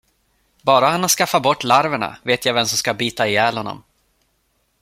[0.63, 3.83] Bara han har skaffat bort larverna, vet jag vem som ska bita ihjäl honom.